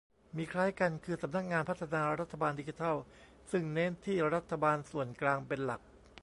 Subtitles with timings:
[0.37, 2.95] มีคล้ายกันคือ สำนักงานพัฒนารัฐบาลดิจิทัล
[3.51, 5.81] ซึ่งเน้นที่รัฐบาลส่วนกลางเป็นหลัก